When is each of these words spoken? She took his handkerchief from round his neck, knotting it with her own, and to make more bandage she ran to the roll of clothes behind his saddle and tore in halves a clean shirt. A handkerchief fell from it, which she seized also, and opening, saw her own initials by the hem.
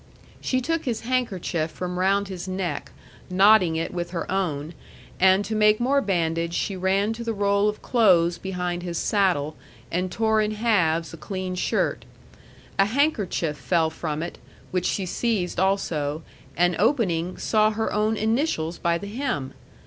She 0.39 0.61
took 0.61 0.85
his 0.85 1.01
handkerchief 1.01 1.69
from 1.69 1.99
round 1.99 2.27
his 2.27 2.47
neck, 2.47 2.91
knotting 3.29 3.75
it 3.75 3.93
with 3.93 4.09
her 4.09 4.25
own, 4.31 4.73
and 5.19 5.45
to 5.45 5.53
make 5.53 5.79
more 5.79 6.01
bandage 6.01 6.55
she 6.55 6.75
ran 6.75 7.13
to 7.13 7.23
the 7.23 7.35
roll 7.35 7.69
of 7.69 7.83
clothes 7.83 8.39
behind 8.39 8.81
his 8.81 8.97
saddle 8.97 9.55
and 9.91 10.11
tore 10.11 10.41
in 10.41 10.53
halves 10.53 11.13
a 11.13 11.17
clean 11.17 11.53
shirt. 11.53 12.03
A 12.79 12.85
handkerchief 12.85 13.57
fell 13.57 13.91
from 13.91 14.23
it, 14.23 14.39
which 14.71 14.87
she 14.87 15.05
seized 15.05 15.59
also, 15.59 16.23
and 16.57 16.75
opening, 16.79 17.37
saw 17.37 17.69
her 17.69 17.93
own 17.93 18.17
initials 18.17 18.79
by 18.79 18.97
the 18.97 19.05
hem. 19.05 19.53